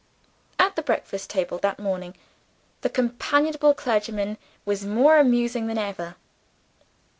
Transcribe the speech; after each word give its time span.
At 0.57 0.75
the 0.75 0.81
breakfast 0.81 1.29
table 1.29 1.59
that 1.59 1.77
morning, 1.77 2.17
the 2.81 2.89
companionable 2.89 3.75
clergyman 3.75 4.39
was 4.65 4.83
more 4.83 5.19
amusing 5.19 5.67
than 5.67 5.77
ever. 5.77 6.15